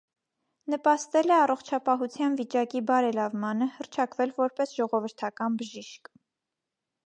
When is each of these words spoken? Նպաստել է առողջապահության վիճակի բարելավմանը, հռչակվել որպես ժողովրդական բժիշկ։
Նպաստել 0.73 1.33
է 1.33 1.35
առողջապահության 1.35 2.39
վիճակի 2.41 2.83
բարելավմանը, 2.89 3.69
հռչակվել 3.77 4.35
որպես 4.41 4.77
ժողովրդական 4.81 5.61
բժիշկ։ 5.63 6.15